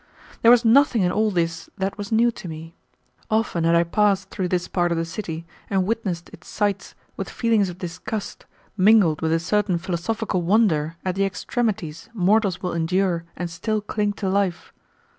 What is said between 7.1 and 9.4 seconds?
with feelings of disgust mingled with a